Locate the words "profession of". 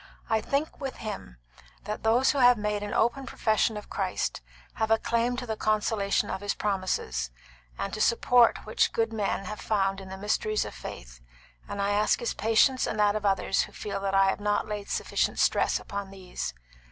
3.27-3.91